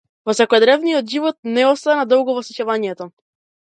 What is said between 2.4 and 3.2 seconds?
сеќавањето.